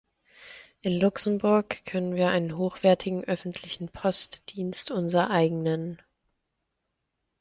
[0.81, 6.01] In Luxemburg können wir einen hochwertigen öffentlichen Postdienst unser eigen nennen.